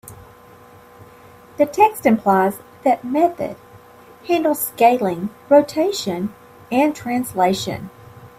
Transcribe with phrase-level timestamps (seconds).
[1.57, 3.55] The text implies that method
[4.25, 6.33] handles scaling, rotation,
[6.71, 7.91] and translation.